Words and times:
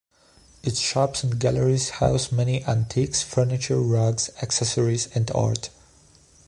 Its 0.63 0.79
shops 0.79 1.23
and 1.23 1.37
galleries 1.39 1.89
house 2.01 2.31
many 2.31 2.65
antiques, 2.65 3.21
furniture, 3.21 3.79
rugs, 3.79 4.31
accessories 4.41 5.07
and 5.15 5.29
art. 5.35 5.69